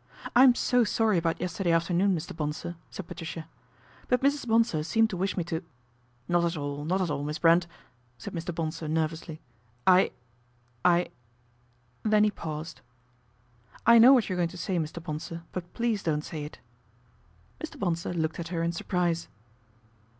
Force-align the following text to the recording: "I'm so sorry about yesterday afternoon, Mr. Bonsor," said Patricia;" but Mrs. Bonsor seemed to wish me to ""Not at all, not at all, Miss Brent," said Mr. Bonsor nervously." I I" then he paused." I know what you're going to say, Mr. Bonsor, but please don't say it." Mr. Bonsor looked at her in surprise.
"I'm 0.34 0.56
so 0.56 0.82
sorry 0.82 1.18
about 1.18 1.40
yesterday 1.40 1.70
afternoon, 1.70 2.16
Mr. 2.16 2.34
Bonsor," 2.34 2.74
said 2.90 3.06
Patricia;" 3.06 3.46
but 4.08 4.20
Mrs. 4.20 4.48
Bonsor 4.48 4.82
seemed 4.82 5.08
to 5.10 5.16
wish 5.16 5.36
me 5.36 5.44
to 5.44 5.62
""Not 6.28 6.42
at 6.44 6.56
all, 6.56 6.84
not 6.84 7.00
at 7.00 7.10
all, 7.10 7.22
Miss 7.22 7.38
Brent," 7.38 7.68
said 8.18 8.34
Mr. 8.34 8.52
Bonsor 8.52 8.88
nervously." 8.88 9.40
I 10.00 10.10
I" 10.84 11.12
then 12.12 12.24
he 12.24 12.32
paused." 12.32 12.80
I 13.86 13.98
know 14.00 14.12
what 14.12 14.28
you're 14.28 14.34
going 14.34 14.48
to 14.48 14.58
say, 14.58 14.78
Mr. 14.78 15.00
Bonsor, 15.00 15.44
but 15.52 15.72
please 15.74 16.02
don't 16.02 16.22
say 16.22 16.42
it." 16.42 16.58
Mr. 17.64 17.78
Bonsor 17.78 18.12
looked 18.12 18.40
at 18.40 18.48
her 18.48 18.64
in 18.64 18.72
surprise. 18.72 19.28